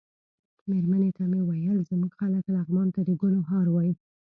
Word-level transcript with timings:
مېرمنې 0.69 1.09
ته 1.17 1.23
مې 1.31 1.41
ویل 1.47 1.79
زموږ 1.89 2.11
خلک 2.19 2.45
لغمان 2.55 2.87
ته 2.95 3.01
د 3.07 3.09
ګلو 3.21 3.41
هار 3.49 3.65
وايي. 3.71 3.93